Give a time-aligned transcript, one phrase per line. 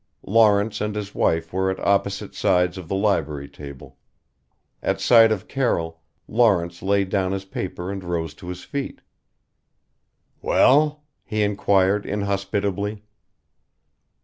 [0.25, 3.99] Lawrence and his wife were at opposite sides of the library table.
[4.81, 9.01] At sight of Carroll, Lawrence laid down his paper and rose to his feet.
[10.41, 13.03] "Well?" he inquired inhospitably.